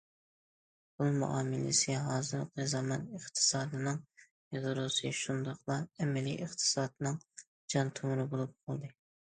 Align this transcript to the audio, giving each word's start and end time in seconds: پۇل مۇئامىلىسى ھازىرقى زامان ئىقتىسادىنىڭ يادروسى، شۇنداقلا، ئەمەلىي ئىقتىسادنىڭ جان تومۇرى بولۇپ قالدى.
پۇل 1.01 1.19
مۇئامىلىسى 1.23 1.97
ھازىرقى 2.05 2.65
زامان 2.73 3.05
ئىقتىسادىنىڭ 3.19 4.01
يادروسى، 4.59 5.13
شۇنداقلا، 5.21 5.81
ئەمەلىي 5.99 6.45
ئىقتىسادنىڭ 6.49 7.23
جان 7.75 7.95
تومۇرى 8.01 8.29
بولۇپ 8.35 8.61
قالدى. 8.61 8.97